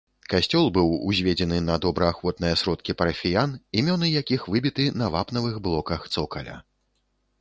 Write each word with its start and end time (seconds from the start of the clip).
Касцёл 0.33 0.69
быў 0.75 0.87
узведзены 1.09 1.59
на 1.65 1.75
добраахвотныя 1.83 2.55
сродкі 2.61 2.95
парафіян, 3.01 3.53
імёны 3.83 4.07
якіх 4.21 4.41
выбіты 4.55 4.89
на 5.03 5.11
вапнавых 5.17 5.55
блоках 5.69 6.11
цокаля. 6.17 6.57